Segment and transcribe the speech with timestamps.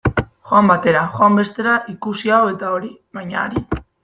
[0.51, 3.83] Joan batera, joan bestera, ikusi hau eta hori, baina arin.